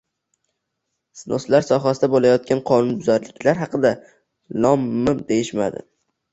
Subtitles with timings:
[1.21, 3.95] «snos»lar sohasida bo‘layotgan qonunbuzarliklar haqida
[4.67, 5.89] lom-mim deyishmadi?